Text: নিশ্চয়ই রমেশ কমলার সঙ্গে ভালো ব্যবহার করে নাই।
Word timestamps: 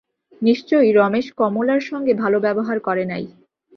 নিশ্চয়ই 0.41 0.91
রমেশ 0.91 1.27
কমলার 1.37 1.81
সঙ্গে 1.81 2.13
ভালো 2.13 2.37
ব্যবহার 2.39 2.77
করে 2.79 3.03
নাই। 3.05 3.23